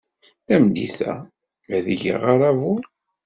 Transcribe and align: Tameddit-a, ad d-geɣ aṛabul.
Tameddit-a, 0.45 1.13
ad 1.75 1.81
d-geɣ 1.85 2.21
aṛabul. 2.31 2.83